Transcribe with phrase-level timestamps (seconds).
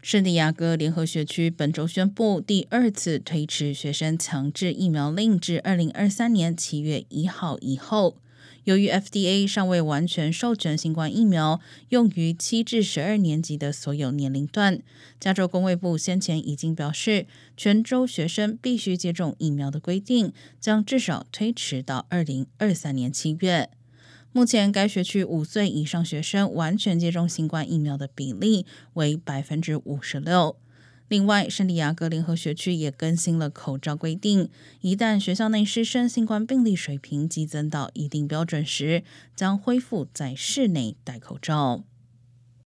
[0.00, 8.16] 圣地亚哥联合学区本周宣布，第二次推迟学生强制疫苗令至二零二三年七月一号以后。
[8.64, 14.80] 由于 FDA 尚未完全授权新冠疫苗用于七至十二年级的所有年龄段，
[15.18, 17.26] 加州工卫部先前已经表示，
[17.56, 23.70] 全州学生必须接种疫苗的规定将至少推迟到二零二三年七月。
[24.30, 30.56] 目前，该学区五岁以上学生完全接种新冠疫苗的比例为百分之五十六。
[31.08, 34.50] 另外，圣地亚哥联合学区也更新了口罩规定，
[34.82, 39.02] 一旦学校内师生新冠病例水平激增到一定标准时，
[39.34, 41.84] 将恢复在室内戴口罩。